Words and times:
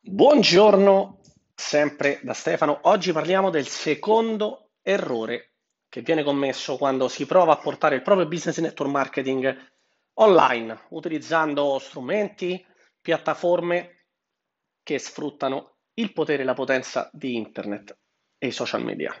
Buongiorno, 0.00 1.20
sempre 1.54 2.20
da 2.22 2.32
Stefano. 2.32 2.78
Oggi 2.82 3.12
parliamo 3.12 3.50
del 3.50 3.66
secondo 3.66 4.70
errore 4.80 5.54
che 5.88 6.02
viene 6.02 6.22
commesso 6.22 6.76
quando 6.76 7.08
si 7.08 7.26
prova 7.26 7.52
a 7.52 7.58
portare 7.58 7.96
il 7.96 8.02
proprio 8.02 8.28
business 8.28 8.58
network 8.60 8.90
marketing 8.90 9.70
online, 10.14 10.86
utilizzando 10.90 11.78
strumenti, 11.78 12.64
piattaforme 13.00 14.06
che 14.82 14.98
sfruttano 14.98 15.78
il 15.94 16.12
potere 16.12 16.42
e 16.42 16.46
la 16.46 16.54
potenza 16.54 17.10
di 17.12 17.34
internet 17.34 17.98
e 18.38 18.46
i 18.46 18.52
social 18.52 18.84
media. 18.84 19.12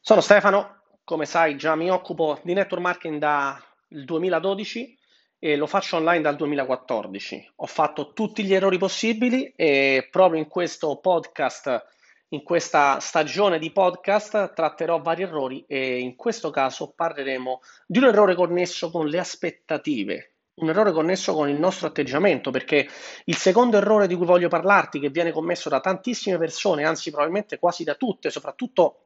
Sono 0.00 0.22
Stefano, 0.22 0.82
come 1.04 1.26
sai 1.26 1.56
già 1.56 1.76
mi 1.76 1.90
occupo 1.90 2.40
di 2.42 2.54
network 2.54 2.82
marketing 2.82 3.18
dal 3.20 3.62
2012 3.86 4.98
e 5.38 5.56
lo 5.56 5.66
faccio 5.66 5.96
online 5.96 6.22
dal 6.22 6.36
2014. 6.36 7.52
Ho 7.56 7.66
fatto 7.66 8.12
tutti 8.12 8.44
gli 8.44 8.54
errori 8.54 8.78
possibili 8.78 9.52
e 9.54 10.08
proprio 10.10 10.40
in 10.40 10.48
questo 10.48 10.96
podcast, 10.98 11.84
in 12.30 12.42
questa 12.42 12.98
stagione 13.00 13.58
di 13.58 13.70
podcast, 13.70 14.52
tratterò 14.52 15.00
vari 15.00 15.22
errori 15.22 15.64
e 15.66 15.98
in 15.98 16.16
questo 16.16 16.50
caso 16.50 16.92
parleremo 16.94 17.60
di 17.86 17.98
un 17.98 18.04
errore 18.04 18.34
connesso 18.34 18.90
con 18.90 19.06
le 19.06 19.18
aspettative. 19.18 20.32
Un 20.58 20.70
errore 20.70 20.90
connesso 20.90 21.34
con 21.34 21.48
il 21.48 21.58
nostro 21.58 21.86
atteggiamento, 21.86 22.50
perché 22.50 22.88
il 23.26 23.36
secondo 23.36 23.76
errore 23.76 24.08
di 24.08 24.16
cui 24.16 24.26
voglio 24.26 24.48
parlarti, 24.48 24.98
che 24.98 25.08
viene 25.08 25.30
commesso 25.30 25.68
da 25.68 25.78
tantissime 25.78 26.36
persone, 26.36 26.84
anzi 26.84 27.10
probabilmente 27.10 27.60
quasi 27.60 27.84
da 27.84 27.94
tutte, 27.94 28.28
soprattutto 28.30 29.04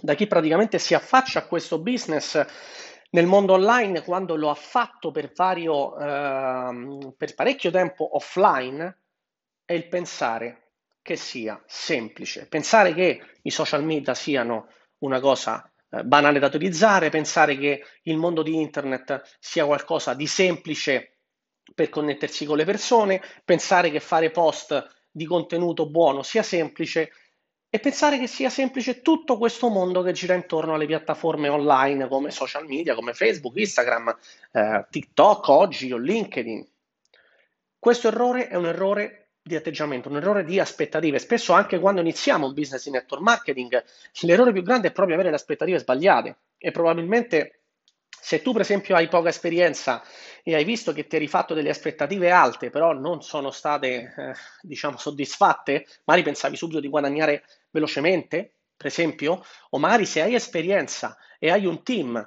da 0.00 0.14
chi 0.14 0.28
praticamente 0.28 0.78
si 0.78 0.94
affaccia 0.94 1.40
a 1.40 1.46
questo 1.46 1.80
business, 1.80 2.44
nel 3.14 3.26
mondo 3.26 3.52
online, 3.52 4.02
quando 4.02 4.34
lo 4.34 4.50
ha 4.50 4.54
fatto 4.54 5.12
per, 5.12 5.32
vario, 5.32 5.96
eh, 5.96 7.12
per 7.16 7.34
parecchio 7.34 7.70
tempo 7.70 8.16
offline, 8.16 9.02
è 9.64 9.72
il 9.72 9.86
pensare 9.86 10.72
che 11.00 11.14
sia 11.14 11.62
semplice, 11.64 12.48
pensare 12.48 12.92
che 12.92 13.20
i 13.42 13.50
social 13.50 13.84
media 13.84 14.14
siano 14.14 14.66
una 14.98 15.20
cosa 15.20 15.70
eh, 15.90 16.02
banale 16.02 16.40
da 16.40 16.46
utilizzare, 16.46 17.08
pensare 17.08 17.56
che 17.56 17.84
il 18.02 18.16
mondo 18.16 18.42
di 18.42 18.60
internet 18.60 19.22
sia 19.38 19.64
qualcosa 19.64 20.14
di 20.14 20.26
semplice 20.26 21.18
per 21.72 21.90
connettersi 21.90 22.44
con 22.44 22.56
le 22.56 22.64
persone, 22.64 23.22
pensare 23.44 23.90
che 23.90 24.00
fare 24.00 24.32
post 24.32 25.04
di 25.08 25.24
contenuto 25.24 25.88
buono 25.88 26.24
sia 26.24 26.42
semplice 26.42 27.12
e 27.74 27.80
pensare 27.80 28.20
che 28.20 28.28
sia 28.28 28.50
semplice 28.50 29.02
tutto 29.02 29.36
questo 29.36 29.68
mondo 29.68 30.00
che 30.02 30.12
gira 30.12 30.34
intorno 30.34 30.74
alle 30.74 30.86
piattaforme 30.86 31.48
online 31.48 32.06
come 32.06 32.30
social 32.30 32.68
media, 32.68 32.94
come 32.94 33.14
Facebook, 33.14 33.56
Instagram, 33.56 34.16
eh, 34.52 34.86
TikTok 34.88 35.48
oggi 35.48 35.90
o 35.90 35.96
LinkedIn. 35.96 36.64
Questo 37.76 38.06
errore 38.06 38.46
è 38.46 38.54
un 38.54 38.66
errore 38.66 39.30
di 39.42 39.56
atteggiamento, 39.56 40.08
un 40.08 40.18
errore 40.18 40.44
di 40.44 40.60
aspettative. 40.60 41.18
Spesso 41.18 41.52
anche 41.52 41.80
quando 41.80 42.00
iniziamo 42.00 42.46
un 42.46 42.54
business 42.54 42.86
in 42.86 42.92
network 42.92 43.24
marketing, 43.24 43.84
l'errore 44.20 44.52
più 44.52 44.62
grande 44.62 44.86
è 44.86 44.92
proprio 44.92 45.16
avere 45.16 45.30
le 45.30 45.36
aspettative 45.36 45.80
sbagliate 45.80 46.36
e 46.56 46.70
probabilmente 46.70 47.63
se 48.24 48.40
tu 48.40 48.52
per 48.52 48.62
esempio 48.62 48.96
hai 48.96 49.06
poca 49.06 49.28
esperienza 49.28 50.02
e 50.42 50.54
hai 50.54 50.64
visto 50.64 50.94
che 50.94 51.06
ti 51.06 51.16
eri 51.16 51.28
fatto 51.28 51.52
delle 51.52 51.68
aspettative 51.68 52.30
alte, 52.30 52.70
però 52.70 52.94
non 52.94 53.20
sono 53.20 53.50
state, 53.50 54.14
eh, 54.16 54.32
diciamo, 54.62 54.96
soddisfatte, 54.96 55.86
magari 56.04 56.24
pensavi 56.24 56.56
subito 56.56 56.80
di 56.80 56.88
guadagnare 56.88 57.44
velocemente, 57.70 58.54
per 58.74 58.86
esempio, 58.86 59.44
o 59.68 59.78
magari 59.78 60.06
se 60.06 60.22
hai 60.22 60.34
esperienza 60.34 61.18
e 61.38 61.50
hai 61.50 61.66
un 61.66 61.82
team, 61.82 62.26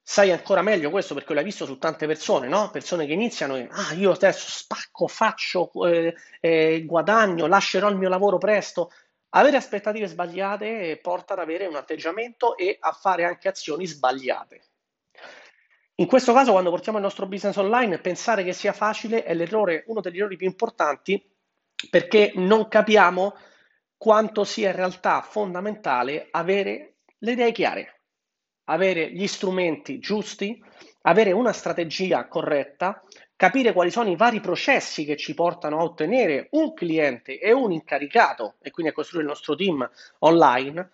sai 0.00 0.30
ancora 0.30 0.62
meglio 0.62 0.88
questo 0.88 1.12
perché 1.12 1.34
l'hai 1.34 1.44
visto 1.44 1.66
su 1.66 1.76
tante 1.76 2.06
persone, 2.06 2.48
no? 2.48 2.70
Persone 2.70 3.04
che 3.04 3.12
iniziano 3.12 3.56
e, 3.56 3.68
ah, 3.70 3.92
io 3.92 4.12
adesso 4.12 4.48
spacco, 4.48 5.06
faccio, 5.06 5.70
eh, 5.86 6.14
eh, 6.40 6.82
guadagno, 6.86 7.46
lascerò 7.46 7.90
il 7.90 7.96
mio 7.96 8.08
lavoro 8.08 8.38
presto. 8.38 8.90
Avere 9.34 9.58
aspettative 9.58 10.06
sbagliate 10.06 10.98
porta 11.02 11.34
ad 11.34 11.40
avere 11.40 11.66
un 11.66 11.76
atteggiamento 11.76 12.56
e 12.56 12.78
a 12.80 12.92
fare 12.92 13.24
anche 13.24 13.48
azioni 13.48 13.86
sbagliate. 13.86 14.62
In 15.98 16.06
questo 16.06 16.34
caso, 16.34 16.52
quando 16.52 16.68
portiamo 16.68 16.98
il 16.98 17.04
nostro 17.04 17.26
business 17.26 17.56
online, 17.56 17.98
pensare 18.00 18.44
che 18.44 18.52
sia 18.52 18.74
facile 18.74 19.22
è 19.22 19.32
l'errore, 19.32 19.84
uno 19.86 20.02
degli 20.02 20.18
errori 20.18 20.36
più 20.36 20.46
importanti 20.46 21.22
perché 21.88 22.32
non 22.34 22.68
capiamo 22.68 23.34
quanto 23.96 24.44
sia 24.44 24.68
in 24.68 24.76
realtà 24.76 25.22
fondamentale 25.22 26.28
avere 26.32 26.96
le 27.16 27.32
idee 27.32 27.52
chiare, 27.52 28.00
avere 28.64 29.10
gli 29.10 29.26
strumenti 29.26 29.98
giusti, 29.98 30.62
avere 31.02 31.32
una 31.32 31.52
strategia 31.54 32.28
corretta, 32.28 33.02
capire 33.34 33.72
quali 33.72 33.90
sono 33.90 34.10
i 34.10 34.16
vari 34.16 34.40
processi 34.40 35.06
che 35.06 35.16
ci 35.16 35.32
portano 35.32 35.78
a 35.78 35.84
ottenere 35.84 36.48
un 36.50 36.74
cliente 36.74 37.38
e 37.38 37.52
un 37.52 37.72
incaricato 37.72 38.56
e 38.60 38.70
quindi 38.70 38.92
a 38.92 38.94
costruire 38.94 39.24
il 39.24 39.32
nostro 39.32 39.54
team 39.54 39.88
online 40.18 40.90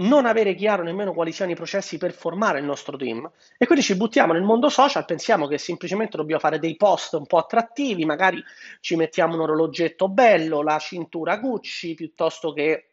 non 0.00 0.26
avere 0.26 0.54
chiaro 0.54 0.82
nemmeno 0.82 1.12
quali 1.12 1.32
siano 1.32 1.52
i 1.52 1.56
processi 1.56 1.98
per 1.98 2.12
formare 2.12 2.58
il 2.58 2.64
nostro 2.64 2.96
team 2.96 3.30
e 3.58 3.66
quindi 3.66 3.84
ci 3.84 3.96
buttiamo 3.96 4.32
nel 4.32 4.42
mondo 4.42 4.68
social, 4.68 5.04
pensiamo 5.04 5.46
che 5.46 5.58
semplicemente 5.58 6.16
dobbiamo 6.16 6.40
fare 6.40 6.58
dei 6.58 6.76
post 6.76 7.14
un 7.14 7.26
po' 7.26 7.38
attrattivi, 7.38 8.04
magari 8.04 8.42
ci 8.80 8.96
mettiamo 8.96 9.34
un 9.34 9.40
orologetto 9.40 10.08
bello, 10.08 10.62
la 10.62 10.78
cintura 10.78 11.36
Gucci, 11.36 11.94
piuttosto 11.94 12.52
che 12.52 12.86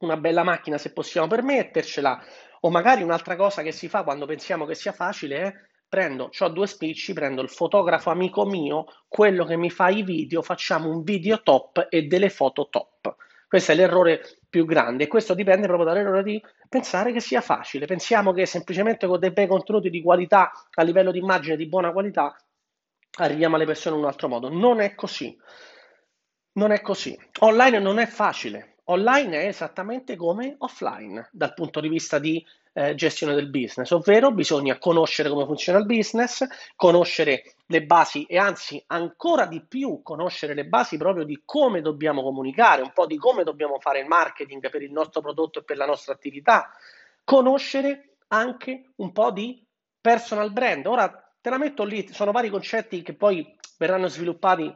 una 0.00 0.16
bella 0.16 0.42
macchina 0.42 0.78
se 0.78 0.92
possiamo 0.92 1.26
permettercela, 1.26 2.22
o 2.60 2.70
magari 2.70 3.02
un'altra 3.02 3.36
cosa 3.36 3.62
che 3.62 3.72
si 3.72 3.88
fa 3.88 4.02
quando 4.02 4.26
pensiamo 4.26 4.64
che 4.64 4.74
sia 4.74 4.92
facile 4.92 5.36
è 5.36 5.54
prendo, 5.88 6.30
ho 6.38 6.48
due 6.48 6.66
spicci, 6.66 7.12
prendo 7.12 7.40
il 7.42 7.48
fotografo 7.48 8.10
amico 8.10 8.44
mio, 8.44 8.86
quello 9.08 9.44
che 9.44 9.56
mi 9.56 9.70
fa 9.70 9.88
i 9.88 10.02
video, 10.02 10.42
facciamo 10.42 10.90
un 10.90 11.02
video 11.02 11.42
top 11.42 11.86
e 11.88 12.02
delle 12.02 12.30
foto 12.30 12.68
top. 12.70 13.16
Questo 13.48 13.72
è 13.72 13.74
l'errore 13.74 14.20
più 14.48 14.66
grande 14.66 15.04
e 15.04 15.06
questo 15.06 15.32
dipende 15.32 15.66
proprio 15.66 15.88
dall'errore 15.88 16.22
di 16.22 16.42
pensare 16.68 17.12
che 17.12 17.20
sia 17.20 17.40
facile. 17.40 17.86
Pensiamo 17.86 18.32
che 18.32 18.44
semplicemente 18.44 19.06
con 19.06 19.18
dei 19.18 19.32
bei 19.32 19.46
contenuti 19.46 19.88
di 19.88 20.02
qualità, 20.02 20.52
a 20.70 20.82
livello 20.82 21.10
di 21.10 21.18
immagine 21.18 21.56
di 21.56 21.66
buona 21.66 21.90
qualità, 21.90 22.36
arriviamo 23.20 23.56
alle 23.56 23.64
persone 23.64 23.96
in 23.96 24.02
un 24.02 24.08
altro 24.08 24.28
modo. 24.28 24.50
Non 24.50 24.80
è 24.80 24.94
così. 24.94 25.34
Non 26.52 26.72
è 26.72 26.82
così. 26.82 27.18
Online 27.40 27.78
non 27.78 27.98
è 27.98 28.06
facile. 28.06 28.76
Online 28.84 29.42
è 29.42 29.46
esattamente 29.46 30.14
come 30.14 30.56
offline 30.58 31.28
dal 31.32 31.54
punto 31.54 31.80
di 31.80 31.88
vista 31.88 32.18
di 32.18 32.44
eh, 32.78 32.94
gestione 32.94 33.34
del 33.34 33.50
business, 33.50 33.90
ovvero 33.90 34.30
bisogna 34.30 34.78
conoscere 34.78 35.28
come 35.28 35.44
funziona 35.44 35.80
il 35.80 35.86
business, 35.86 36.46
conoscere 36.76 37.54
le 37.66 37.82
basi 37.82 38.22
e 38.24 38.38
anzi 38.38 38.80
ancora 38.86 39.46
di 39.46 39.64
più 39.66 40.00
conoscere 40.00 40.54
le 40.54 40.64
basi 40.64 40.96
proprio 40.96 41.24
di 41.24 41.42
come 41.44 41.80
dobbiamo 41.80 42.22
comunicare, 42.22 42.82
un 42.82 42.92
po' 42.94 43.06
di 43.06 43.16
come 43.16 43.42
dobbiamo 43.42 43.80
fare 43.80 43.98
il 43.98 44.06
marketing 44.06 44.70
per 44.70 44.82
il 44.82 44.92
nostro 44.92 45.20
prodotto 45.20 45.58
e 45.58 45.64
per 45.64 45.76
la 45.76 45.86
nostra 45.86 46.12
attività, 46.14 46.70
conoscere 47.24 48.18
anche 48.28 48.92
un 48.96 49.10
po' 49.10 49.32
di 49.32 49.60
personal 50.00 50.52
brand. 50.52 50.86
Ora 50.86 51.32
te 51.40 51.50
la 51.50 51.58
metto 51.58 51.82
lì, 51.82 52.06
sono 52.12 52.30
vari 52.30 52.48
concetti 52.48 53.02
che 53.02 53.14
poi 53.14 53.56
verranno 53.76 54.06
sviluppati 54.06 54.72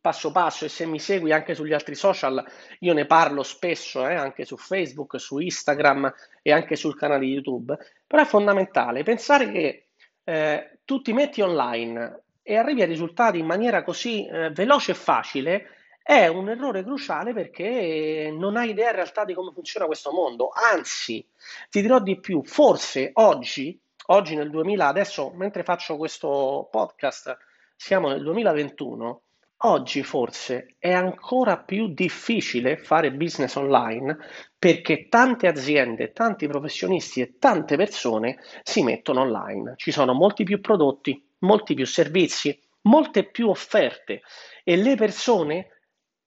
passo 0.00 0.32
passo 0.32 0.64
e 0.64 0.68
se 0.68 0.86
mi 0.86 0.98
segui 0.98 1.32
anche 1.32 1.54
sugli 1.54 1.72
altri 1.72 1.94
social, 1.94 2.44
io 2.80 2.92
ne 2.92 3.06
parlo 3.06 3.42
spesso, 3.42 4.06
eh, 4.06 4.14
anche 4.14 4.44
su 4.44 4.56
Facebook, 4.56 5.18
su 5.20 5.38
Instagram 5.38 6.12
e 6.42 6.52
anche 6.52 6.76
sul 6.76 6.96
canale 6.96 7.24
YouTube, 7.24 7.76
però 8.06 8.22
è 8.22 8.26
fondamentale 8.26 9.02
pensare 9.02 9.50
che 9.50 9.86
eh, 10.24 10.78
tu 10.84 11.02
ti 11.02 11.12
metti 11.12 11.40
online 11.40 12.22
e 12.42 12.56
arrivi 12.56 12.82
ai 12.82 12.88
risultati 12.88 13.38
in 13.38 13.46
maniera 13.46 13.82
così 13.82 14.26
eh, 14.26 14.50
veloce 14.50 14.92
e 14.92 14.94
facile, 14.94 15.66
è 16.02 16.26
un 16.26 16.48
errore 16.48 16.82
cruciale 16.82 17.32
perché 17.32 18.34
non 18.36 18.56
hai 18.56 18.70
idea 18.70 18.88
in 18.88 18.96
realtà 18.96 19.24
di 19.24 19.34
come 19.34 19.52
funziona 19.52 19.86
questo 19.86 20.10
mondo. 20.10 20.50
Anzi, 20.52 21.24
ti 21.70 21.80
dirò 21.80 22.00
di 22.00 22.18
più, 22.18 22.42
forse 22.42 23.10
oggi, 23.14 23.80
oggi 24.06 24.34
nel 24.34 24.50
2000, 24.50 24.86
adesso 24.86 25.30
mentre 25.30 25.62
faccio 25.62 25.96
questo 25.96 26.68
podcast, 26.70 27.36
siamo 27.76 28.08
nel 28.08 28.22
2021, 28.22 29.22
Oggi 29.64 30.02
forse 30.02 30.74
è 30.76 30.92
ancora 30.92 31.56
più 31.56 31.94
difficile 31.94 32.76
fare 32.76 33.12
business 33.12 33.54
online 33.54 34.18
perché 34.58 35.06
tante 35.08 35.46
aziende, 35.46 36.12
tanti 36.12 36.48
professionisti 36.48 37.20
e 37.20 37.38
tante 37.38 37.76
persone 37.76 38.38
si 38.64 38.82
mettono 38.82 39.20
online. 39.20 39.74
Ci 39.76 39.92
sono 39.92 40.14
molti 40.14 40.42
più 40.42 40.60
prodotti, 40.60 41.24
molti 41.40 41.74
più 41.74 41.86
servizi, 41.86 42.58
molte 42.82 43.22
più 43.30 43.48
offerte 43.48 44.22
e 44.64 44.76
le 44.76 44.96
persone 44.96 45.68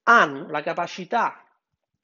hanno 0.04 0.50
la 0.50 0.62
capacità 0.62 1.44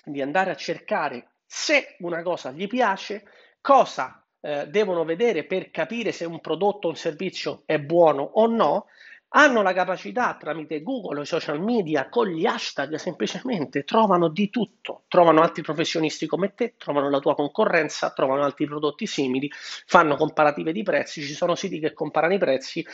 di 0.03 0.21
andare 0.21 0.51
a 0.51 0.55
cercare 0.55 1.35
se 1.45 1.95
una 1.99 2.23
cosa 2.23 2.51
gli 2.51 2.67
piace, 2.67 3.23
cosa 3.61 4.21
eh, 4.41 4.67
devono 4.67 5.05
vedere 5.05 5.45
per 5.45 5.71
capire 5.71 6.11
se 6.11 6.25
un 6.25 6.41
prodotto 6.41 6.87
o 6.87 6.89
un 6.89 6.97
servizio 6.97 7.61
è 7.65 7.79
buono 7.79 8.21
o 8.21 8.47
no 8.47 8.87
hanno 9.33 9.61
la 9.61 9.73
capacità 9.73 10.35
tramite 10.37 10.81
Google 10.81 11.19
o 11.19 11.21
i 11.21 11.25
social 11.25 11.61
media 11.61 12.09
con 12.09 12.27
gli 12.27 12.45
hashtag 12.45 12.95
semplicemente 12.95 13.83
trovano 13.83 14.27
di 14.27 14.49
tutto, 14.49 15.03
trovano 15.07 15.41
altri 15.41 15.61
professionisti 15.61 16.27
come 16.27 16.53
te, 16.53 16.75
trovano 16.77 17.09
la 17.09 17.19
tua 17.19 17.35
concorrenza, 17.35 18.11
trovano 18.11 18.43
altri 18.43 18.65
prodotti 18.65 19.05
simili, 19.05 19.49
fanno 19.85 20.17
comparative 20.17 20.73
di 20.73 20.83
prezzi, 20.83 21.21
ci 21.21 21.33
sono 21.33 21.55
siti 21.55 21.79
che 21.79 21.93
comparano 21.93 22.33
i 22.33 22.39
prezzi 22.39 22.85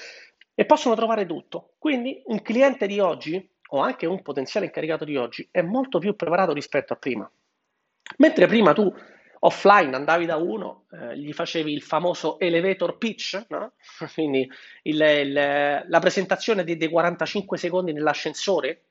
e 0.53 0.65
possono 0.65 0.95
trovare 0.95 1.25
tutto. 1.25 1.73
Quindi 1.79 2.21
un 2.25 2.41
cliente 2.41 2.85
di 2.85 2.99
oggi 2.99 3.49
o 3.69 3.79
anche 3.79 4.05
un 4.05 4.21
potenziale 4.21 4.67
incaricato 4.67 5.05
di 5.05 5.17
oggi 5.17 5.47
è 5.49 5.61
molto 5.61 5.97
più 5.97 6.15
preparato 6.15 6.53
rispetto 6.53 6.93
a 6.93 6.97
prima. 6.97 7.29
Mentre 8.17 8.47
prima 8.47 8.73
tu 8.73 8.93
offline 9.39 9.95
andavi 9.95 10.25
da 10.25 10.37
uno, 10.37 10.85
eh, 10.91 11.17
gli 11.17 11.33
facevi 11.33 11.71
il 11.71 11.81
famoso 11.81 12.39
elevator 12.39 12.97
pitch, 12.97 13.45
no? 13.49 13.73
quindi 14.13 14.49
il, 14.83 15.01
il, 15.01 15.33
la 15.87 15.99
presentazione 15.99 16.63
dei, 16.63 16.77
dei 16.77 16.89
45 16.89 17.57
secondi 17.57 17.93
nell'ascensore, 17.93 18.83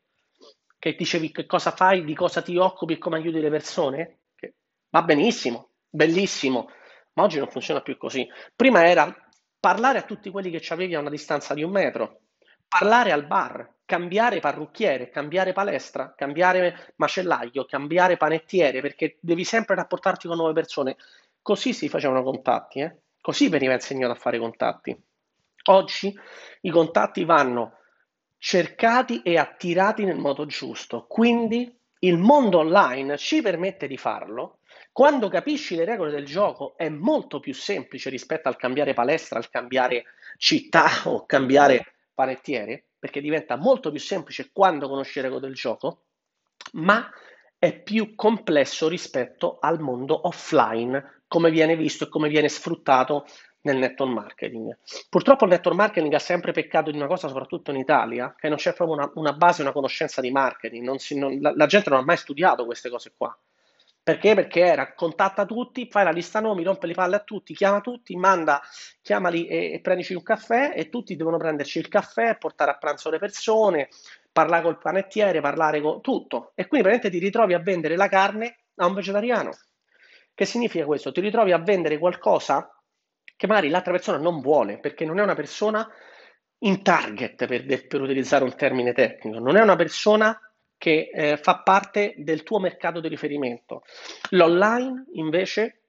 che 0.79 0.95
dicevi 0.95 1.33
che 1.33 1.47
cosa 1.47 1.71
fai, 1.71 2.05
di 2.05 2.15
cosa 2.15 2.43
ti 2.43 2.57
occupi 2.57 2.95
e 2.95 2.99
come 2.99 3.17
aiuti 3.17 3.41
le 3.41 3.51
persone, 3.51 4.19
che 4.35 4.55
va 4.91 5.03
benissimo, 5.03 5.71
bellissimo, 5.89 6.71
ma 7.15 7.25
oggi 7.25 7.39
non 7.39 7.49
funziona 7.49 7.81
più 7.81 7.97
così. 7.97 8.29
Prima 8.55 8.87
era 8.87 9.15
parlare 9.59 9.99
a 9.99 10.03
tutti 10.03 10.31
quelli 10.31 10.51
che 10.51 10.61
ci 10.61 10.73
avevi 10.73 10.95
a 10.95 11.01
una 11.01 11.11
distanza 11.11 11.55
di 11.55 11.63
un 11.63 11.71
metro, 11.71 12.21
parlare 12.79 13.11
al 13.11 13.25
bar, 13.25 13.67
cambiare 13.87 14.39
parrucchiere, 14.39 15.09
cambiare 15.09 15.55
palestra, 15.55 16.13
cambiare 16.15 16.93
macellaio, 16.97 17.65
cambiare 17.65 18.19
panettiere, 18.19 18.83
perché 18.83 19.17
devi 19.21 19.45
sempre 19.45 19.75
rapportarti 19.77 20.29
con 20.29 20.37
nuove 20.37 20.53
persone. 20.53 20.97
Così 21.41 21.73
si 21.73 21.89
facevano 21.89 22.23
contatti, 22.23 22.81
eh? 22.81 22.97
così 23.23 23.49
veniva 23.49 23.73
insegnato 23.73 24.13
a 24.13 24.17
fare 24.17 24.39
contatti. 24.39 24.95
Oggi 25.69 26.15
i 26.61 26.71
contatti 26.71 27.25
vanno 27.25 27.79
cercati 28.37 29.23
e 29.23 29.39
attirati 29.39 30.05
nel 30.05 30.19
modo 30.19 30.45
giusto, 30.45 31.07
quindi 31.09 31.75
il 32.01 32.19
mondo 32.19 32.59
online 32.59 33.17
ci 33.17 33.41
permette 33.41 33.87
di 33.87 33.97
farlo. 33.97 34.59
Quando 34.93 35.29
capisci 35.29 35.77
le 35.77 35.87
regole 35.87 36.11
del 36.11 36.27
gioco 36.27 36.77
è 36.77 36.91
molto 36.91 37.41
più 37.41 37.55
semplice 37.55 38.11
rispetto 38.11 38.49
al 38.49 38.57
cambiare 38.57 38.93
palestra, 38.93 39.39
al 39.39 39.49
cambiare 39.49 40.05
città 40.37 40.89
o 41.09 41.25
cambiare 41.25 41.95
panettiere, 42.17 42.87
perché 42.99 43.21
diventa 43.21 43.57
molto 43.57 43.91
più 43.91 44.01
semplice 44.01 44.51
quando 44.53 44.89
conosci 44.89 45.21
le 45.21 45.29
del 45.39 45.55
gioco, 45.55 46.05
ma 46.73 47.09
è 47.59 47.79
più 47.79 48.15
complesso 48.15 48.89
rispetto 48.89 49.59
al 49.61 49.79
mondo 49.81 50.27
offline, 50.27 51.23
come 51.29 51.51
viene 51.51 51.77
visto 51.77 52.05
e 52.05 52.09
come 52.09 52.29
viene 52.29 52.49
sfruttato 52.49 53.27
nel 53.63 53.77
network 53.77 54.13
marketing. 54.13 54.79
Purtroppo 55.11 55.45
il 55.45 55.51
network 55.51 55.77
marketing 55.77 56.15
ha 56.15 56.19
sempre 56.19 56.53
peccato 56.53 56.91
di 56.91 56.97
una 56.97 57.07
cosa, 57.07 57.29
soprattutto 57.29 57.71
in 57.71 57.77
Italia, 57.77 58.35
che 58.37 58.49
non 58.49 58.57
c'è 58.57 58.73
proprio 58.73 58.97
una, 58.97 59.11
una 59.15 59.33
base, 59.33 59.63
una 59.63 59.73
conoscenza 59.73 60.21
di 60.21 60.31
marketing, 60.31 60.95
si, 60.97 61.19
non, 61.19 61.39
la, 61.41 61.53
la 61.55 61.67
gente 61.67 61.91
non 61.91 62.01
ha 62.01 62.05
mai 62.05 62.17
studiato 62.17 62.65
queste 62.65 62.89
cose 62.89 63.13
qua. 63.17 63.37
Perché? 64.07 64.37
Perché 64.37 64.61
era 64.61 64.95
contatta 64.95 65.45
tutti, 65.45 65.89
fai 65.91 66.05
la 66.05 66.13
lista 66.13 66.39
nomi, 66.39 66.63
rompe 66.63 66.87
le 66.87 66.95
palle 66.95 67.17
a 67.17 67.25
tutti, 67.25 67.57
chiama 67.57 67.81
tutti, 67.81 68.15
manda, 68.15 68.63
chiamali 69.03 69.49
e, 69.49 69.73
e 69.73 69.81
prendici 69.81 70.15
un 70.15 70.23
caffè 70.23 70.75
e 70.77 70.89
tutti 70.91 71.17
devono 71.17 71.39
prenderci 71.39 71.81
il 71.81 71.89
caffè, 71.89 72.39
portare 72.39 72.71
a 72.71 72.77
pranzo 72.77 73.11
le 73.11 73.19
persone, 73.19 73.89
parlare 74.31 74.63
col 74.63 74.79
panettiere, 74.79 75.41
parlare 75.41 75.81
con 75.81 76.01
tutto. 76.03 76.53
E 76.55 76.69
quindi 76.69 76.87
praticamente 76.87 77.11
ti 77.11 77.19
ritrovi 77.19 77.55
a 77.55 77.59
vendere 77.59 77.97
la 77.97 78.07
carne 78.07 78.59
a 78.77 78.87
un 78.87 78.95
vegetariano. 78.95 79.51
Che 80.33 80.45
significa 80.45 80.85
questo? 80.85 81.11
Ti 81.11 81.21
ritrovi 81.21 81.51
a 81.51 81.59
vendere 81.59 81.99
qualcosa 81.99 82.73
che 83.35 83.47
magari 83.49 83.71
l'altra 83.71 83.91
persona 83.91 84.19
non 84.19 84.41
vuole 84.41 84.79
perché 84.79 85.05
non 85.05 85.19
è 85.19 85.23
una 85.25 85.35
persona 85.35 85.85
in 86.59 86.81
target, 86.85 87.45
per, 87.47 87.87
per 87.89 88.01
utilizzare 88.01 88.45
un 88.45 88.55
termine 88.55 88.93
tecnico, 88.93 89.41
non 89.41 89.57
è 89.57 89.63
una 89.63 89.75
persona 89.75 90.41
che 90.79 91.11
eh, 91.13 91.37
fa 91.37 91.59
parte 91.59 92.15
del 92.19 92.43
tuo 92.43 92.59
mercato 92.59 93.01
di 93.01 93.09
riferimento. 93.09 93.83
L'online 94.31 95.07
invece, 95.13 95.81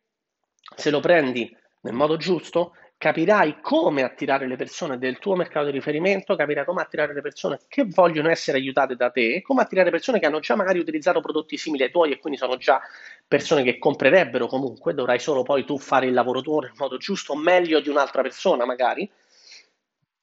se 0.75 0.89
lo 0.89 0.99
prendi 0.99 1.55
nel 1.81 1.93
modo 1.93 2.17
giusto, 2.17 2.73
capirai 2.97 3.59
come 3.61 4.01
attirare 4.01 4.47
le 4.47 4.55
persone 4.55 4.97
del 4.97 5.19
tuo 5.19 5.35
mercato 5.35 5.67
di 5.67 5.71
riferimento, 5.71 6.35
capirai 6.35 6.65
come 6.65 6.81
attirare 6.81 7.13
le 7.13 7.21
persone 7.21 7.59
che 7.67 7.85
vogliono 7.85 8.29
essere 8.29 8.57
aiutate 8.57 8.95
da 8.95 9.11
te, 9.11 9.41
come 9.43 9.61
attirare 9.61 9.91
persone 9.91 10.19
che 10.19 10.25
hanno 10.25 10.39
già 10.39 10.55
magari 10.55 10.79
utilizzato 10.79 11.21
prodotti 11.21 11.57
simili 11.57 11.83
ai 11.83 11.91
tuoi 11.91 12.11
e 12.11 12.17
quindi 12.17 12.39
sono 12.39 12.57
già 12.57 12.81
persone 13.27 13.61
che 13.63 13.77
comprerebbero 13.77 14.47
comunque, 14.47 14.95
dovrai 14.95 15.19
solo 15.19 15.43
poi 15.43 15.63
tu 15.63 15.77
fare 15.77 16.07
il 16.07 16.13
lavoro 16.13 16.41
tuo 16.41 16.59
nel 16.61 16.73
modo 16.75 16.97
giusto, 16.97 17.35
meglio 17.35 17.79
di 17.81 17.89
un'altra 17.89 18.23
persona 18.23 18.65
magari, 18.65 19.09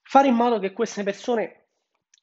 fare 0.02 0.26
in 0.26 0.34
modo 0.34 0.58
che 0.58 0.72
queste 0.72 1.04
persone 1.04 1.63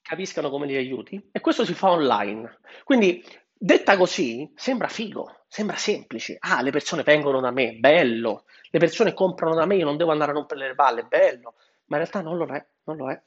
capiscano 0.01 0.49
come 0.49 0.65
li 0.65 0.75
aiuti 0.75 1.29
e 1.31 1.39
questo 1.39 1.65
si 1.65 1.73
fa 1.73 1.91
online. 1.91 2.59
Quindi 2.83 3.23
detta 3.53 3.97
così 3.97 4.51
sembra 4.55 4.87
figo, 4.87 5.43
sembra 5.47 5.75
semplice. 5.75 6.37
Ah, 6.39 6.61
le 6.61 6.71
persone 6.71 7.03
vengono 7.03 7.39
da 7.39 7.51
me, 7.51 7.73
bello. 7.73 8.45
Le 8.69 8.79
persone 8.79 9.13
comprano 9.13 9.55
da 9.55 9.65
me, 9.65 9.75
io 9.75 9.85
non 9.85 9.97
devo 9.97 10.11
andare 10.11 10.31
a 10.31 10.33
rompere 10.33 10.67
le 10.67 10.75
palle, 10.75 11.03
bello. 11.03 11.55
Ma 11.85 11.97
in 11.97 12.03
realtà 12.03 12.21
non 12.21 12.37
lo 12.37 12.45
è, 12.47 12.65
non 12.85 12.97
lo 12.97 13.09
è. 13.09 13.21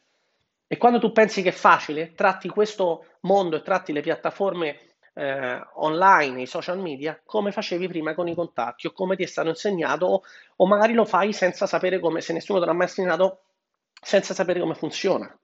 E 0.66 0.76
quando 0.76 0.98
tu 0.98 1.12
pensi 1.12 1.42
che 1.42 1.50
è 1.50 1.52
facile, 1.52 2.14
tratti 2.14 2.48
questo 2.48 3.04
mondo 3.20 3.56
e 3.56 3.62
tratti 3.62 3.92
le 3.92 4.00
piattaforme 4.00 4.94
eh, 5.14 5.60
online, 5.74 6.42
i 6.42 6.46
social 6.46 6.78
media, 6.78 7.20
come 7.24 7.52
facevi 7.52 7.86
prima 7.88 8.14
con 8.14 8.26
i 8.28 8.34
contatti 8.34 8.86
o 8.86 8.92
come 8.92 9.16
ti 9.16 9.22
è 9.22 9.26
stato 9.26 9.48
insegnato 9.48 10.06
o, 10.06 10.22
o 10.56 10.66
magari 10.66 10.92
lo 10.92 11.04
fai 11.04 11.32
senza 11.32 11.66
sapere 11.66 12.00
come, 12.00 12.20
se 12.20 12.32
nessuno 12.32 12.58
te 12.58 12.66
l'ha 12.66 12.72
mai 12.72 12.86
insegnato, 12.86 13.42
senza 14.00 14.34
sapere 14.34 14.60
come 14.60 14.74
funziona. 14.74 15.38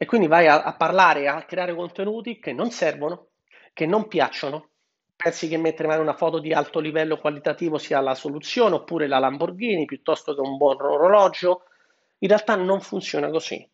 E 0.00 0.06
quindi 0.06 0.28
vai 0.28 0.46
a, 0.46 0.62
a 0.62 0.74
parlare, 0.74 1.26
a 1.26 1.42
creare 1.42 1.74
contenuti 1.74 2.38
che 2.38 2.52
non 2.52 2.70
servono, 2.70 3.30
che 3.72 3.84
non 3.84 4.06
piacciono. 4.06 4.68
Pensi 5.16 5.48
che 5.48 5.58
mettere 5.58 5.92
una 5.96 6.14
foto 6.14 6.38
di 6.38 6.52
alto 6.52 6.78
livello 6.78 7.18
qualitativo 7.18 7.78
sia 7.78 8.00
la 8.00 8.14
soluzione, 8.14 8.76
oppure 8.76 9.08
la 9.08 9.18
Lamborghini 9.18 9.84
piuttosto 9.86 10.34
che 10.34 10.40
un 10.40 10.56
buon 10.56 10.80
orologio. 10.80 11.64
In 12.18 12.28
realtà 12.28 12.54
non 12.54 12.80
funziona 12.80 13.28
così. 13.28 13.68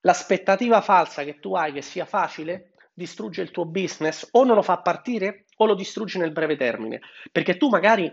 L'aspettativa 0.00 0.80
falsa 0.80 1.24
che 1.24 1.38
tu 1.40 1.54
hai 1.54 1.74
che 1.74 1.82
sia 1.82 2.06
facile 2.06 2.70
distrugge 2.94 3.42
il 3.42 3.50
tuo 3.50 3.66
business 3.66 4.28
o 4.30 4.44
non 4.44 4.54
lo 4.54 4.62
fa 4.62 4.78
partire 4.78 5.44
o 5.56 5.66
lo 5.66 5.74
distrugge 5.74 6.18
nel 6.18 6.32
breve 6.32 6.56
termine. 6.56 7.00
Perché 7.30 7.58
tu 7.58 7.68
magari 7.68 8.10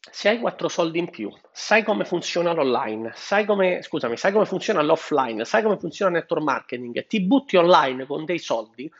se 0.00 0.28
hai 0.28 0.38
quattro 0.38 0.68
soldi 0.68 0.98
in 0.98 1.10
più, 1.10 1.32
sai 1.50 1.82
come 1.82 2.04
funziona 2.04 2.52
l'online, 2.52 3.12
sai 3.14 3.44
come, 3.44 3.82
scusami, 3.82 4.16
sai 4.16 4.32
come 4.32 4.46
funziona 4.46 4.82
l'offline, 4.82 5.44
sai 5.44 5.62
come 5.62 5.78
funziona 5.78 6.10
il 6.12 6.18
network 6.18 6.42
marketing, 6.42 7.06
ti 7.06 7.20
butti 7.20 7.56
online 7.56 8.06
con 8.06 8.24
dei 8.24 8.38
soldi, 8.38 8.90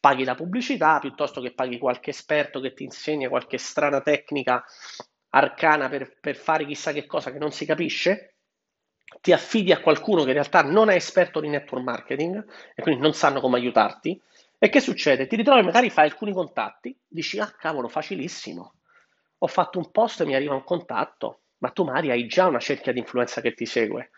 paghi 0.00 0.24
la 0.24 0.34
pubblicità 0.34 0.98
piuttosto 0.98 1.40
che 1.40 1.52
paghi 1.52 1.78
qualche 1.78 2.10
esperto 2.10 2.60
che 2.60 2.74
ti 2.74 2.84
insegna 2.84 3.28
qualche 3.28 3.58
strana 3.58 4.00
tecnica 4.00 4.64
arcana 5.30 5.88
per, 5.88 6.16
per 6.20 6.36
fare 6.36 6.64
chissà 6.66 6.92
che 6.92 7.06
cosa 7.06 7.30
che 7.30 7.38
non 7.38 7.52
si 7.52 7.66
capisce, 7.66 8.34
ti 9.20 9.32
affidi 9.32 9.72
a 9.72 9.80
qualcuno 9.80 10.22
che 10.22 10.28
in 10.28 10.34
realtà 10.34 10.62
non 10.62 10.90
è 10.90 10.94
esperto 10.94 11.40
di 11.40 11.48
network 11.48 11.84
marketing 11.84 12.44
e 12.74 12.82
quindi 12.82 13.00
non 13.00 13.12
sanno 13.12 13.40
come 13.40 13.58
aiutarti. 13.58 14.20
E 14.58 14.68
che 14.70 14.80
succede? 14.80 15.26
Ti 15.26 15.36
ritrovi, 15.36 15.62
magari 15.62 15.90
fai 15.90 16.06
alcuni 16.06 16.32
contatti, 16.32 16.96
dici, 17.06 17.38
ah 17.38 17.54
cavolo, 17.58 17.88
facilissimo 17.88 18.72
ho 19.38 19.46
fatto 19.46 19.78
un 19.78 19.90
post 19.90 20.20
e 20.20 20.24
mi 20.24 20.34
arriva 20.34 20.54
un 20.54 20.64
contatto, 20.64 21.40
ma 21.58 21.70
tu 21.70 21.84
magari 21.84 22.10
hai 22.10 22.26
già 22.26 22.46
una 22.46 22.58
cerchia 22.58 22.92
di 22.92 23.00
influenza 23.00 23.40
che 23.40 23.54
ti 23.54 23.66
segue. 23.66 24.10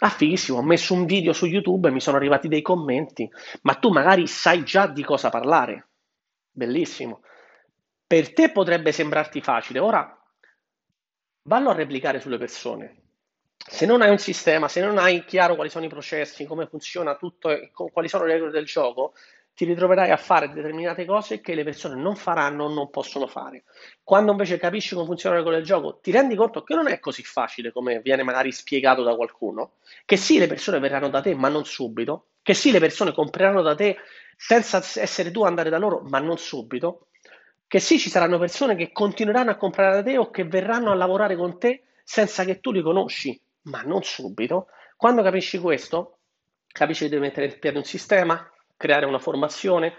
Ah, 0.00 0.10
fighissimo, 0.10 0.58
ho 0.58 0.62
messo 0.62 0.94
un 0.94 1.06
video 1.06 1.32
su 1.32 1.46
YouTube 1.46 1.88
e 1.88 1.90
mi 1.90 2.00
sono 2.00 2.16
arrivati 2.16 2.48
dei 2.48 2.62
commenti, 2.62 3.28
ma 3.62 3.74
tu 3.74 3.90
magari 3.90 4.26
sai 4.26 4.62
già 4.62 4.86
di 4.86 5.02
cosa 5.02 5.28
parlare. 5.28 5.88
Bellissimo. 6.50 7.22
Per 8.06 8.32
te 8.32 8.50
potrebbe 8.50 8.92
sembrarti 8.92 9.40
facile, 9.40 9.80
ora 9.80 10.18
vallo 11.42 11.70
a 11.70 11.74
replicare 11.74 12.20
sulle 12.20 12.38
persone. 12.38 13.02
Se 13.56 13.86
non 13.86 14.00
hai 14.00 14.10
un 14.10 14.18
sistema, 14.18 14.68
se 14.68 14.80
non 14.80 14.98
hai 14.98 15.24
chiaro 15.24 15.56
quali 15.56 15.68
sono 15.68 15.84
i 15.84 15.88
processi, 15.88 16.46
come 16.46 16.66
funziona 16.66 17.16
tutto 17.16 17.50
quali 17.92 18.08
sono 18.08 18.24
le 18.24 18.34
regole 18.34 18.52
del 18.52 18.64
gioco, 18.64 19.14
ti 19.58 19.64
ritroverai 19.64 20.12
a 20.12 20.16
fare 20.16 20.52
determinate 20.52 21.04
cose 21.04 21.40
che 21.40 21.56
le 21.56 21.64
persone 21.64 22.00
non 22.00 22.14
faranno 22.14 22.66
o 22.66 22.72
non 22.72 22.90
possono 22.90 23.26
fare. 23.26 23.64
Quando 24.04 24.30
invece 24.30 24.56
capisci 24.56 24.94
come 24.94 25.06
funziona 25.06 25.34
le 25.34 25.40
regole 25.40 25.58
del 25.58 25.66
gioco, 25.66 25.98
ti 26.00 26.12
rendi 26.12 26.36
conto 26.36 26.62
che 26.62 26.76
non 26.76 26.86
è 26.86 27.00
così 27.00 27.24
facile 27.24 27.72
come 27.72 27.98
viene 27.98 28.22
magari 28.22 28.52
spiegato 28.52 29.02
da 29.02 29.16
qualcuno, 29.16 29.72
che 30.04 30.16
sì, 30.16 30.38
le 30.38 30.46
persone 30.46 30.78
verranno 30.78 31.08
da 31.08 31.20
te, 31.20 31.34
ma 31.34 31.48
non 31.48 31.64
subito, 31.64 32.26
che 32.40 32.54
sì, 32.54 32.70
le 32.70 32.78
persone 32.78 33.12
compreranno 33.12 33.60
da 33.60 33.74
te 33.74 33.96
senza 34.36 34.80
essere 35.00 35.32
tu 35.32 35.42
andare 35.42 35.70
da 35.70 35.78
loro, 35.78 36.02
ma 36.08 36.20
non 36.20 36.38
subito, 36.38 37.08
che 37.66 37.80
sì, 37.80 37.98
ci 37.98 38.10
saranno 38.10 38.38
persone 38.38 38.76
che 38.76 38.92
continueranno 38.92 39.50
a 39.50 39.56
comprare 39.56 39.96
da 39.96 40.02
te 40.04 40.18
o 40.18 40.30
che 40.30 40.44
verranno 40.44 40.92
a 40.92 40.94
lavorare 40.94 41.34
con 41.34 41.58
te 41.58 41.82
senza 42.04 42.44
che 42.44 42.60
tu 42.60 42.70
li 42.70 42.80
conosci, 42.80 43.36
ma 43.62 43.82
non 43.82 44.04
subito. 44.04 44.68
Quando 44.96 45.20
capisci 45.20 45.58
questo, 45.58 46.18
capisci 46.68 47.02
che 47.02 47.10
devi 47.10 47.22
mettere 47.22 47.46
in 47.46 47.58
piedi 47.58 47.76
un 47.78 47.82
sistema, 47.82 48.48
creare 48.78 49.04
una 49.04 49.18
formazione, 49.18 49.96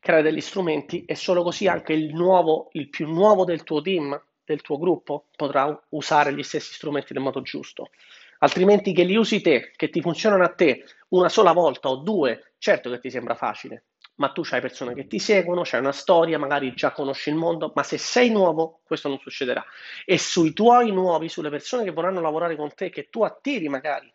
creare 0.00 0.22
degli 0.22 0.40
strumenti 0.40 1.04
e 1.04 1.14
solo 1.14 1.42
così 1.42 1.66
anche 1.66 1.92
il 1.92 2.14
nuovo, 2.14 2.68
il 2.72 2.88
più 2.88 3.06
nuovo 3.06 3.44
del 3.44 3.64
tuo 3.64 3.82
team, 3.82 4.18
del 4.44 4.62
tuo 4.62 4.78
gruppo, 4.78 5.26
potrà 5.36 5.78
usare 5.90 6.32
gli 6.32 6.42
stessi 6.42 6.72
strumenti 6.72 7.12
nel 7.12 7.22
modo 7.22 7.42
giusto. 7.42 7.90
Altrimenti 8.38 8.94
che 8.94 9.02
li 9.02 9.16
usi 9.16 9.42
te, 9.42 9.72
che 9.76 9.90
ti 9.90 10.00
funzionano 10.00 10.44
a 10.44 10.48
te 10.48 10.84
una 11.08 11.28
sola 11.28 11.52
volta 11.52 11.90
o 11.90 11.96
due, 11.96 12.54
certo 12.56 12.88
che 12.88 12.98
ti 12.98 13.10
sembra 13.10 13.34
facile, 13.34 13.84
ma 14.14 14.30
tu 14.30 14.42
hai 14.50 14.60
persone 14.60 14.94
che 14.94 15.06
ti 15.06 15.18
seguono, 15.18 15.62
c'hai 15.64 15.80
una 15.80 15.92
storia, 15.92 16.38
magari 16.38 16.72
già 16.74 16.92
conosci 16.92 17.28
il 17.28 17.34
mondo, 17.34 17.72
ma 17.74 17.82
se 17.82 17.98
sei 17.98 18.30
nuovo 18.30 18.80
questo 18.84 19.08
non 19.08 19.18
succederà. 19.18 19.62
E 20.06 20.18
sui 20.18 20.52
tuoi 20.52 20.90
nuovi, 20.92 21.28
sulle 21.28 21.50
persone 21.50 21.84
che 21.84 21.90
vorranno 21.90 22.20
lavorare 22.20 22.56
con 22.56 22.72
te, 22.74 22.90
che 22.90 23.08
tu 23.10 23.22
attiri 23.24 23.68
magari 23.68 24.10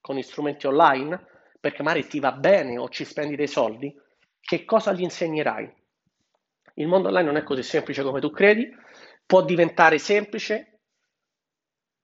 con 0.00 0.16
gli 0.16 0.22
strumenti 0.22 0.66
online, 0.66 1.35
perché 1.58 1.82
magari 1.82 2.06
ti 2.06 2.20
va 2.20 2.32
bene 2.32 2.78
o 2.78 2.88
ci 2.88 3.04
spendi 3.04 3.36
dei 3.36 3.48
soldi, 3.48 3.94
che 4.40 4.64
cosa 4.64 4.92
gli 4.92 5.02
insegnerai? 5.02 5.72
Il 6.74 6.86
mondo 6.86 7.08
online 7.08 7.26
non 7.26 7.36
è 7.36 7.42
così 7.42 7.62
semplice 7.62 8.02
come 8.02 8.20
tu 8.20 8.30
credi, 8.30 8.68
può 9.24 9.42
diventare 9.42 9.98
semplice 9.98 10.80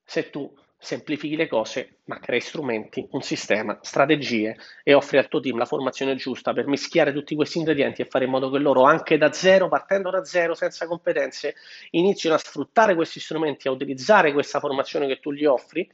se 0.05 0.31
tu 0.31 0.53
semplifichi 0.83 1.37
le 1.37 1.47
cose, 1.47 1.99
ma 2.07 2.19
crei 2.19 2.41
strumenti, 2.41 3.07
un 3.13 3.23
sistema, 3.23 3.79
strategie 3.83 4.57
e 4.83 4.95
offri 4.95 5.17
al 5.17 5.29
tuo 5.29 5.39
team 5.39 5.57
la 5.57 5.65
formazione 5.65 6.17
giusta 6.17 6.53
per 6.53 6.67
mischiare 6.67 7.13
tutti 7.13 7.37
questi 7.37 7.59
ingredienti 7.59 8.03
e 8.03 8.07
fare 8.07 8.25
in 8.25 8.33
modo 8.33 8.51
che 8.51 8.59
loro, 8.59 8.83
anche 8.83 9.17
da 9.17 9.31
zero, 9.31 9.69
partendo 9.69 10.11
da 10.11 10.25
zero, 10.25 10.55
senza 10.55 10.89
competenze, 10.89 11.55
inizino 11.91 12.35
a 12.35 12.39
sfruttare 12.39 12.97
questi 12.97 13.21
strumenti, 13.21 13.69
a 13.69 13.71
utilizzare 13.71 14.33
questa 14.33 14.59
formazione 14.59 15.07
che 15.07 15.21
tu 15.21 15.31
gli 15.33 15.45
offri 15.45 15.89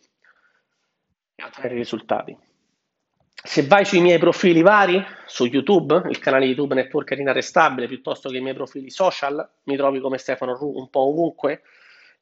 e 1.35 1.43
a 1.43 1.47
ottenere 1.49 1.75
risultati. 1.75 2.48
Se 3.43 3.67
vai 3.67 3.85
sui 3.85 4.01
miei 4.01 4.19
profili 4.19 4.63
vari, 4.63 5.03
su 5.27 5.45
YouTube, 5.45 6.03
il 6.09 6.19
canale 6.19 6.47
YouTube 6.47 6.75
Networker 6.75 7.19
Inarrestabile, 7.19 7.87
piuttosto 7.87 8.29
che 8.29 8.39
i 8.39 8.41
miei 8.41 8.55
profili 8.55 8.91
social, 8.91 9.49
mi 9.65 9.77
trovi 9.77 10.01
come 10.01 10.19
Stefano 10.19 10.57
Ru 10.57 10.73
un 10.77 10.91
po' 10.91 11.09
ovunque, 11.09 11.63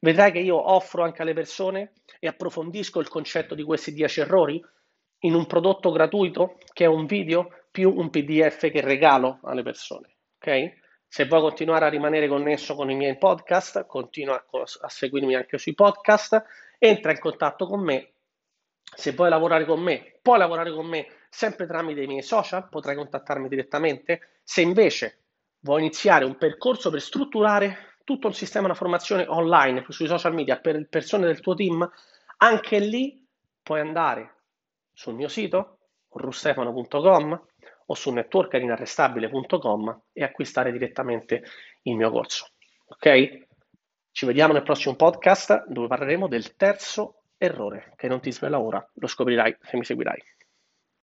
vedrai 0.00 0.30
che 0.30 0.40
io 0.40 0.72
offro 0.72 1.02
anche 1.02 1.22
alle 1.22 1.32
persone 1.32 1.92
e 2.20 2.28
approfondisco 2.28 3.00
il 3.00 3.08
concetto 3.08 3.54
di 3.54 3.62
questi 3.62 3.92
10 3.92 4.20
errori 4.20 4.62
in 5.20 5.34
un 5.34 5.46
prodotto 5.46 5.90
gratuito 5.90 6.58
che 6.72 6.84
è 6.84 6.88
un 6.88 7.06
video 7.06 7.48
più 7.70 7.92
un 7.96 8.10
PDF 8.10 8.70
che 8.70 8.80
regalo 8.82 9.38
alle 9.42 9.62
persone. 9.62 10.16
Ok? 10.36 10.84
Se 11.08 11.24
vuoi 11.24 11.40
continuare 11.40 11.86
a 11.86 11.88
rimanere 11.88 12.28
connesso 12.28 12.74
con 12.74 12.90
i 12.90 12.94
miei 12.94 13.16
podcast, 13.16 13.86
continua 13.86 14.34
a, 14.34 14.62
a 14.80 14.88
seguirmi 14.88 15.34
anche 15.34 15.56
sui 15.56 15.74
podcast, 15.74 16.44
entra 16.78 17.10
in 17.12 17.18
contatto 17.18 17.66
con 17.66 17.80
me. 17.80 18.10
Se 18.94 19.12
vuoi 19.12 19.28
lavorare 19.28 19.64
con 19.64 19.80
me, 19.80 20.18
puoi 20.22 20.38
lavorare 20.38 20.72
con 20.72 20.86
me 20.86 21.06
sempre 21.28 21.66
tramite 21.66 22.02
i 22.02 22.06
miei 22.06 22.22
social, 22.22 22.68
potrai 22.68 22.96
contattarmi 22.96 23.48
direttamente. 23.48 24.40
Se 24.42 24.60
invece 24.60 25.24
vuoi 25.60 25.80
iniziare 25.80 26.24
un 26.24 26.36
percorso 26.36 26.90
per 26.90 27.00
strutturare 27.00 27.96
tutto 28.04 28.28
il 28.28 28.34
sistema, 28.34 28.66
una 28.66 28.74
formazione 28.74 29.26
online 29.26 29.84
sui 29.88 30.06
social 30.06 30.32
media 30.32 30.58
per 30.58 30.86
persone 30.88 31.26
del 31.26 31.40
tuo 31.40 31.54
team, 31.54 31.90
anche 32.38 32.78
lì 32.78 33.26
puoi 33.62 33.80
andare 33.80 34.34
sul 34.92 35.14
mio 35.14 35.28
sito 35.28 35.78
rustefano.com 36.08 37.46
o 37.86 37.94
su 37.94 38.10
networkerinarrestabile.com 38.12 40.02
e 40.12 40.24
acquistare 40.24 40.72
direttamente 40.72 41.42
il 41.82 41.96
mio 41.96 42.10
corso. 42.10 42.48
Ok? 42.86 43.46
Ci 44.10 44.24
vediamo 44.24 44.52
nel 44.52 44.62
prossimo 44.62 44.94
podcast 44.96 45.66
dove 45.66 45.88
parleremo 45.88 46.28
del 46.28 46.56
terzo 46.56 47.22
errore 47.38 47.92
che 47.96 48.08
non 48.08 48.20
ti 48.20 48.32
svela 48.32 48.60
ora, 48.60 48.84
lo 48.94 49.06
scoprirai 49.06 49.56
se 49.60 49.76
mi 49.76 49.84
seguirai. 49.84 50.22